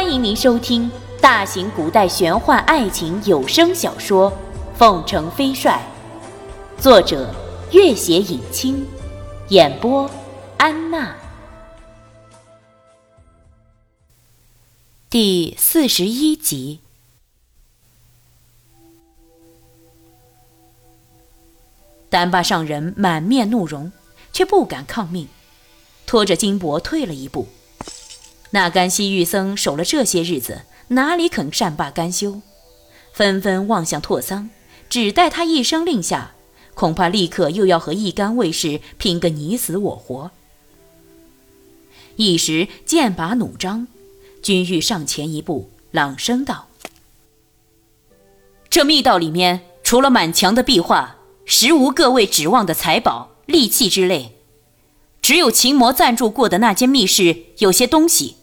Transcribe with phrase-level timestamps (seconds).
[0.00, 0.88] 欢迎您收听
[1.20, 4.30] 大型古代玄幻爱情有声小说
[4.78, 5.82] 《凤城飞帅》，
[6.80, 7.34] 作者：
[7.72, 8.86] 月写影清，
[9.48, 10.08] 演播：
[10.56, 11.16] 安娜。
[15.10, 16.78] 第四十一集。
[22.08, 23.90] 丹巴上人满面怒容，
[24.32, 25.26] 却不敢抗命，
[26.06, 27.48] 拖着金帛退了一步。
[28.50, 32.40] 那干西玉僧守了这些日子，哪里肯善罢甘休？
[33.12, 34.48] 纷纷望向拓桑，
[34.88, 36.32] 只待他一声令下，
[36.74, 40.30] 恐怕立刻又要和一干卫士拼个你死我活。
[42.16, 43.86] 一时剑拔弩张，
[44.42, 46.68] 君玉上前一步，朗声道
[48.70, 54.36] ：“这密道里面，除了满墙的壁画，实无各位指望的财宝、利器之类。
[55.20, 58.36] 只有秦魔暂住过的那间密室，有些东西。”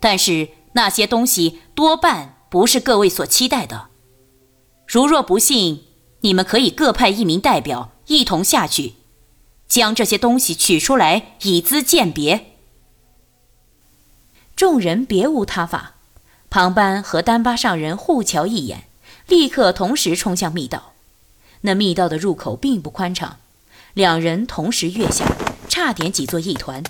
[0.00, 3.88] 但是那些东西多半不是各位所期待的。
[4.86, 5.84] 如若不信，
[6.20, 8.94] 你们可以各派一名代表一同下去，
[9.66, 12.52] 将这些东西取出来，以资鉴别。
[14.54, 15.94] 众人别无他法，
[16.48, 18.84] 庞班和丹巴上人互瞧一眼，
[19.26, 20.92] 立刻同时冲向密道。
[21.62, 23.38] 那密道的入口并不宽敞，
[23.94, 25.26] 两人同时跃下，
[25.68, 26.82] 差点挤作一团。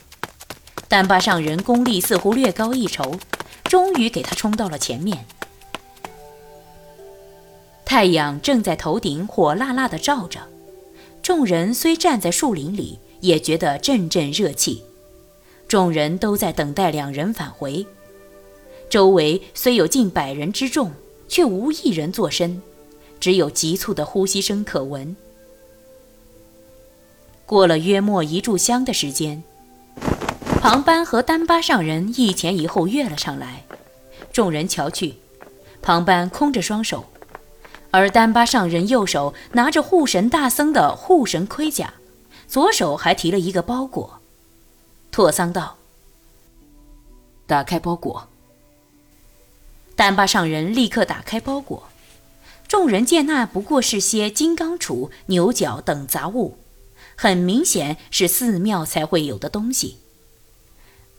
[0.88, 3.18] 丹巴上人功力似乎略高一筹，
[3.64, 5.26] 终于给他冲到了前面。
[7.84, 10.40] 太阳正在头顶火辣辣的照着，
[11.22, 14.82] 众人虽站在树林里，也觉得阵阵热气。
[15.66, 17.84] 众人都在等待两人返回。
[18.88, 20.92] 周围虽有近百人之众，
[21.26, 22.62] 却无一人作声，
[23.18, 25.16] 只有急促的呼吸声可闻。
[27.44, 29.42] 过了约莫一炷香的时间。
[30.68, 33.64] 庞班和丹巴上人一前一后跃了上来，
[34.32, 35.14] 众人瞧去，
[35.80, 37.04] 庞班空着双手，
[37.92, 41.94] 而丹巴上人右手拿着护神大僧的护神盔甲，
[42.48, 44.18] 左手还提了一个包裹。
[45.12, 45.76] 拓桑道
[47.46, 48.26] ：“打开包裹。”
[49.94, 51.84] 丹巴上人立刻打开包裹，
[52.66, 56.58] 众人见那不过是些金刚杵、牛角等杂物，
[57.14, 59.98] 很明显是寺庙才会有的东西。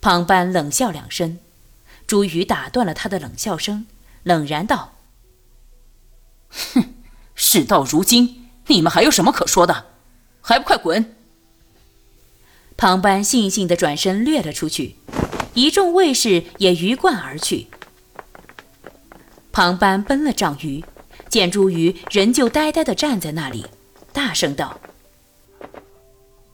[0.07, 1.37] 庞班冷笑两声，
[2.07, 3.85] 朱宇打断了他的冷笑声，
[4.23, 4.93] 冷然道
[6.47, 6.93] ：“哼，
[7.35, 9.87] 事到如今，你们还有什么可说的？
[10.39, 11.13] 还不快滚！”
[12.77, 14.95] 庞班悻悻地转身掠了出去，
[15.53, 17.67] 一众卫士也鱼贯而去。
[19.51, 20.85] 庞班奔了丈余，
[21.27, 23.65] 见朱瑜仍旧呆呆地站在那里，
[24.13, 24.79] 大声道：“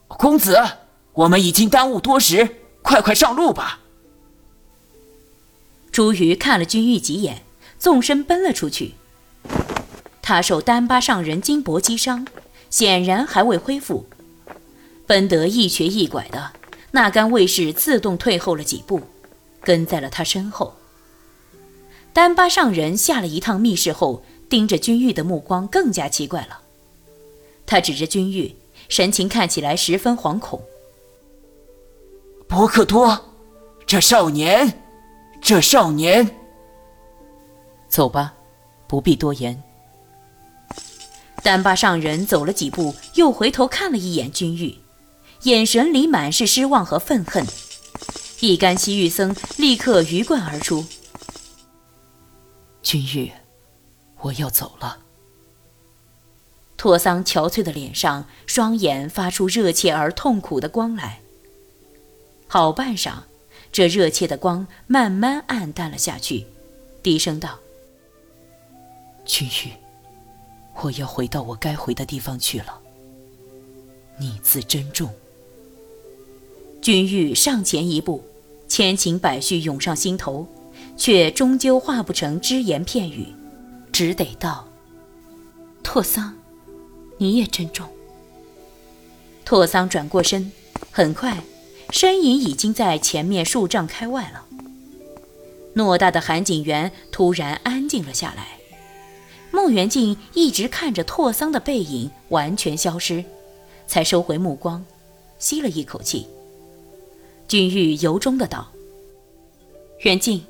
[0.08, 0.58] 公子，
[1.12, 3.80] 我们已经耽误多时。”快快上路吧！
[5.90, 7.42] 朱瑜看了君玉几眼，
[7.78, 8.92] 纵身奔了出去。
[10.20, 12.26] 他受丹巴上人金箔击伤，
[12.68, 14.06] 显然还未恢复，
[15.06, 16.52] 奔得一瘸一拐的。
[16.90, 19.00] 那干卫士自动退后了几步，
[19.62, 20.74] 跟在了他身后。
[22.12, 26.60] 丹巴上人下了一趟密室后，盯着君玉的目光更加奇怪了。
[27.64, 28.54] 他指着君玉，
[28.90, 30.62] 神情看起来十分惶恐。
[32.54, 33.20] 伯克多，
[33.84, 34.80] 这少年，
[35.42, 36.36] 这少年。
[37.88, 38.32] 走吧，
[38.86, 39.60] 不必多言。
[41.42, 44.78] 丹巴上人走了几步，又回头看了一眼君玉，
[45.42, 47.44] 眼神里满是失望和愤恨。
[48.38, 50.86] 一干西域僧立刻鱼贯而出。
[52.84, 53.32] 君玉，
[54.20, 54.98] 我要走了。
[56.76, 61.18] 托桑憔悴的脸上，双眼发出热切而痛苦的光来。
[62.54, 63.14] 好半晌，
[63.72, 66.46] 这热切的光慢慢暗淡了下去，
[67.02, 67.58] 低声道
[69.26, 69.72] ：“君玉，
[70.76, 72.80] 我要回到我该回的地方去了。
[74.20, 75.12] 你自珍重。”
[76.80, 78.22] 君玉上前一步，
[78.68, 80.46] 千情百绪涌上心头，
[80.96, 83.34] 却终究化不成只言片语，
[83.90, 84.68] 只得道
[85.82, 86.32] ：“拓桑，
[87.18, 87.88] 你也珍重。”
[89.44, 90.52] 拓桑转过身，
[90.92, 91.36] 很快。
[91.94, 94.44] 身影已经在前面数丈开外了。
[95.76, 98.58] 偌大的韩景园突然安静了下来，
[99.52, 103.24] 孟元敬一直看着拓桑的背影完全消失，
[103.86, 104.84] 才收回目光，
[105.38, 106.26] 吸了一口气。
[107.46, 108.72] 君玉由衷的道
[110.02, 110.44] ：“元敬，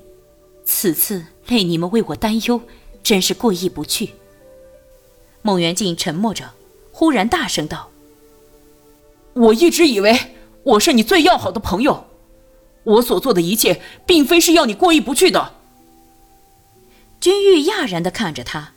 [0.64, 2.58] 此次累你们为我担忧，
[3.02, 4.14] 真是过意不去。”
[5.43, 6.55] 孟元敬沉默着，
[6.91, 7.91] 忽然大声道
[9.35, 10.19] ：“我一直以为……”
[10.64, 12.06] 我是你最要好的朋友，
[12.84, 15.52] 我所做的一切，并非是要你过意不去的。
[17.20, 18.72] 君玉讶然地看着他，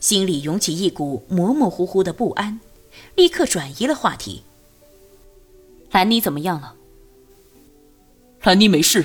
[0.00, 2.58] 心里涌起一股模模糊糊的不安，
[3.14, 4.42] 立刻转移了话题。
[5.92, 6.74] 兰妮怎么样了？
[8.42, 9.04] 兰妮没事。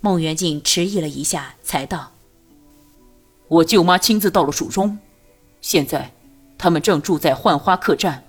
[0.00, 2.12] 孟元敬迟疑了一下，才道
[3.48, 4.96] ：“我舅妈亲自到了蜀中，
[5.60, 6.12] 现在
[6.56, 8.24] 他们正住在浣花客栈。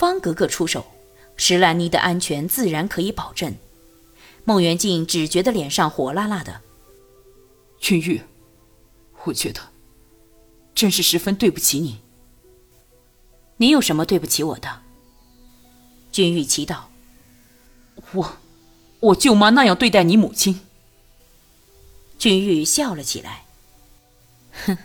[0.00, 0.86] 方格格出手。”
[1.36, 3.54] 石兰妮的安全自然可以保证。
[4.44, 6.60] 孟元敬只觉得脸上火辣辣的。
[7.78, 8.22] 君玉，
[9.24, 9.60] 我觉得
[10.74, 12.00] 真是十分对不起你。
[13.56, 14.82] 你有什么对不起我的？
[16.12, 16.84] 君玉祈祷。
[18.12, 18.36] 我，
[19.00, 20.60] 我舅妈那样对待你母亲。
[22.18, 23.44] 君玉笑了起来。
[24.66, 24.76] 哼，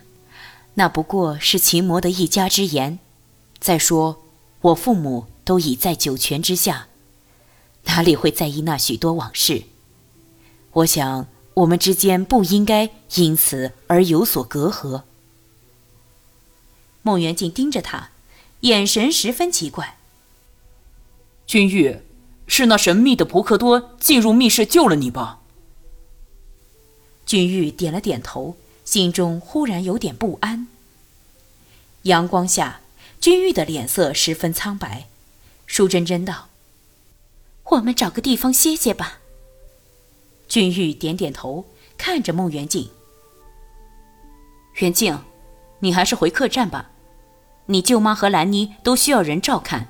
[0.76, 3.00] 那不过是秦魔的一家之言。
[3.60, 4.25] 再说，
[4.66, 5.28] 我父母。
[5.46, 6.88] 都已在九泉之下，
[7.84, 9.66] 哪里会在意那许多往事？
[10.72, 15.04] 我想，我们之间不应该因此而有所隔阂。
[17.04, 18.10] 孟元敬盯着他，
[18.62, 19.98] 眼神十分奇怪。
[21.46, 22.00] 君玉，
[22.48, 25.42] 是那神秘的蒲克多进入密室救了你吧？
[27.28, 30.68] 君玉点了点头，心中忽然有点不安。
[32.02, 32.82] 阳光下，
[33.20, 35.08] 君玉的脸色十分苍白。
[35.66, 36.50] 舒珍珍道
[37.72, 39.20] ：“我们找个地方歇歇吧。”
[40.48, 41.66] 君玉点点头，
[41.98, 42.90] 看着孟元敬
[44.78, 45.20] ：“元敬，
[45.80, 46.92] 你还是回客栈吧，
[47.66, 49.88] 你舅妈和兰妮都需要人照看。”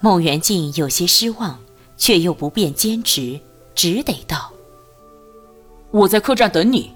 [0.00, 1.58] 孟元敬有些失望，
[1.96, 3.40] 却又不便坚持，
[3.74, 4.52] 只得道
[5.90, 6.92] ：“我在客栈等你，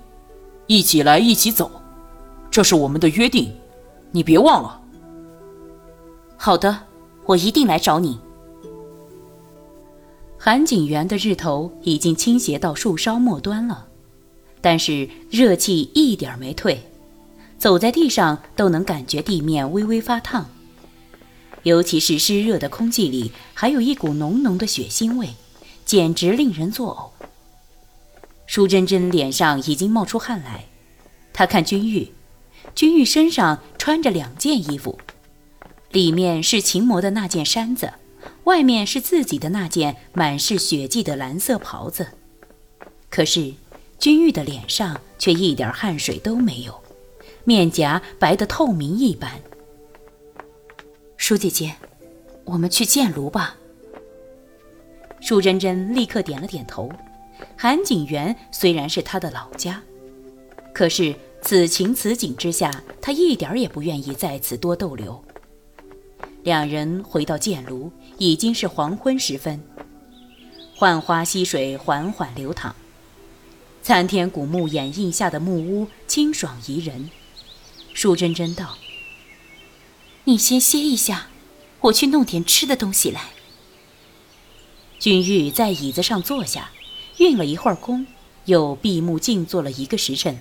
[0.66, 1.80] 一起来一起走，
[2.50, 3.56] 这是我们的约定，
[4.12, 4.80] 你别忘了。”
[6.36, 6.86] 好的。
[7.26, 8.18] 我一定来找你。
[10.36, 13.86] 韩景元的日头已经倾斜到树梢末端了，
[14.60, 16.90] 但是热气一点没退，
[17.56, 20.46] 走在地上都能感觉地面微微发烫。
[21.62, 25.28] 尤其是湿热的空气里，还有一股浓浓的血腥味，
[25.84, 27.26] 简直令人作呕。
[28.46, 30.64] 舒珍珍脸上已经冒出汗来，
[31.32, 32.10] 她看君玉，
[32.74, 34.98] 君玉身上穿着两件衣服。
[35.90, 37.92] 里面是秦魔的那件衫子，
[38.44, 42.06] 外面是自己的那件满是血迹的蓝色袍子。
[43.08, 43.54] 可是，
[43.98, 46.80] 君玉的脸上却一点汗水都没有，
[47.44, 49.40] 面颊白得透明一般。
[51.16, 51.74] 舒姐姐，
[52.44, 53.56] 我们去剑庐吧。
[55.20, 56.90] 舒珍珍立刻点了点头。
[57.58, 59.82] 韩景元虽然是他的老家，
[60.72, 65.24] 可是此情此景之下，他一点也不愿意在此多逗留。
[66.42, 69.62] 两人回到剑庐，已经是黄昏时分。
[70.78, 72.74] 浣花溪水缓缓流淌，
[73.82, 77.10] 参天古木掩映下的木屋清爽宜人。
[77.92, 78.78] 舒珍珍道
[80.24, 81.28] ：“你先歇一下，
[81.80, 83.30] 我去弄点吃的东西来。”
[84.98, 86.70] 君玉在椅子上坐下，
[87.18, 88.06] 运了一会儿功，
[88.44, 90.38] 又闭目静坐了一个时辰。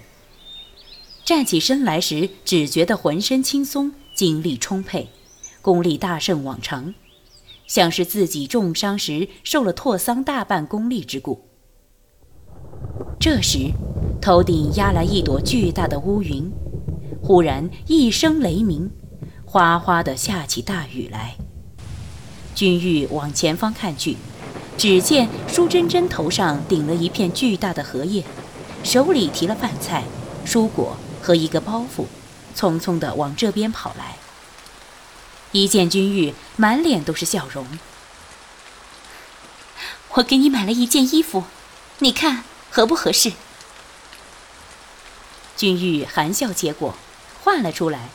[1.29, 5.09] 站起身来时，只觉得浑身轻松，精力充沛。
[5.61, 6.95] 功力大胜往常，
[7.67, 11.45] 像是自己重伤时受了拓桑大半功力之故。
[13.19, 13.71] 这时，
[14.19, 16.51] 头顶压来一朵巨大的乌云，
[17.21, 18.89] 忽然一声雷鸣，
[19.45, 21.35] 哗哗的下起大雨来。
[22.55, 24.17] 君玉往前方看去，
[24.75, 28.23] 只见舒珍珍头上顶了一片巨大的荷叶，
[28.83, 30.03] 手里提了饭菜、
[30.43, 32.05] 蔬果和一个包袱，
[32.55, 34.17] 匆匆地往这边跑来。
[35.51, 37.65] 一见君玉，满脸都是笑容。
[40.13, 41.45] 我给你买了一件衣服，
[41.99, 43.33] 你看合不合适？
[45.55, 46.95] 君玉含笑接过，
[47.43, 48.09] 换了出来。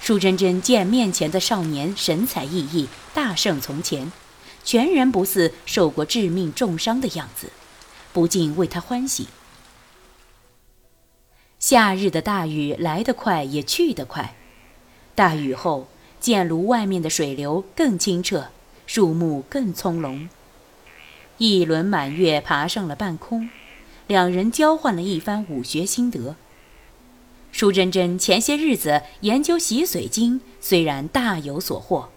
[0.00, 4.12] 舒珍珍见面前的少年神采奕奕，大胜从前，
[4.64, 7.50] 全然不似受过致命重伤的样子，
[8.12, 9.28] 不禁为他欢喜。
[11.58, 14.34] 夏日的大雨来得快，也去得快。
[15.14, 15.88] 大雨后。
[16.20, 18.48] 剑炉外面的水流更清澈，
[18.88, 20.26] 树木更葱茏。
[21.36, 23.48] 一轮满月爬上了半空，
[24.08, 26.34] 两人交换了一番武学心得。
[27.52, 32.08] 舒珍珍前些日子研究洗髓经，虽然大有所获，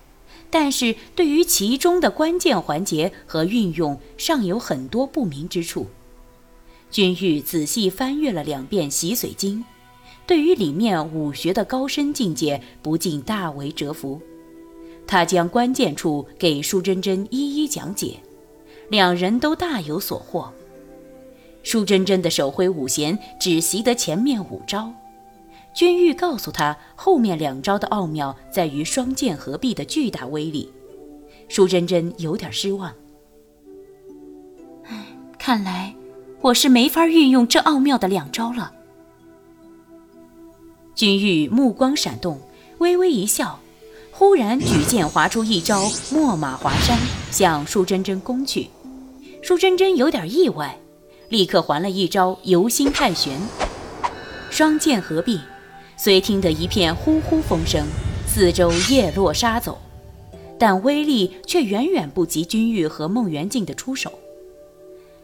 [0.49, 5.91] 但是对于其中的关键环节和运用尚有很多不明之处。
[6.91, 9.63] 君玉仔细翻阅了两遍洗髓经。
[10.27, 14.21] 对于里面武学的高深境界，不禁大为折服。
[15.07, 18.17] 他将关键处给舒珍珍一一讲解，
[18.89, 20.53] 两人都大有所获。
[21.63, 24.93] 舒珍珍的手挥五弦只习得前面五招，
[25.75, 30.71] 君玉告诉他后面两招的奥妙在于双剑合璧的巨大威力。
[31.49, 32.93] 舒珍珍有点失望。
[34.85, 35.05] 唉，
[35.37, 35.93] 看来
[36.41, 38.71] 我是没法运用这奥妙的两招了。
[40.95, 42.39] 君玉目光闪动，
[42.79, 43.59] 微微一笑，
[44.11, 46.97] 忽然举剑划出一招秣马华山，
[47.29, 48.69] 向舒珍珍攻去。
[49.43, 50.79] 舒珍珍有点意外，
[51.29, 53.39] 立刻还了一招游心太玄，
[54.49, 55.39] 双剑合璧，
[55.95, 57.85] 虽听得一片呼呼风声，
[58.27, 59.79] 四周叶落沙走，
[60.57, 64.11] 但威力却远远不及君玉和孟元敬的出手。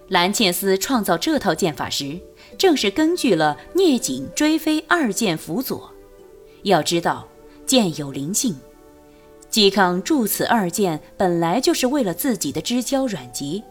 [0.10, 2.18] 蓝茜丝创造这套剑法时，
[2.58, 5.92] 正是根据了聂锦追飞二剑辅佐。
[6.64, 7.28] 要知道，
[7.66, 8.56] 剑有灵性，
[9.52, 13.62] 嵇康铸此二剑本来就是为了自己的知交阮籍，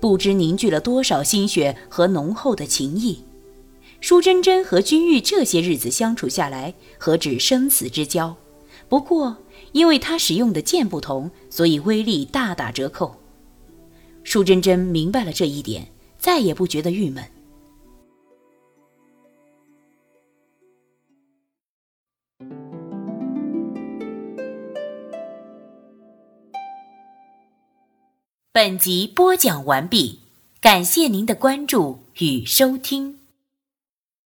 [0.00, 3.24] 不知凝聚了多少心血和浓厚的情谊。
[4.00, 8.36] 舒珍珍和君玉这些日子相处下来，何止生死之交？
[8.88, 9.38] 不过，
[9.72, 13.16] 因为他使用的剑不同，所以威力大打折扣。
[14.28, 17.24] 舒珍珍明白了这一点，再也不觉得郁闷。
[28.52, 30.18] 本集播讲完毕，
[30.60, 33.17] 感谢您的关注与收听。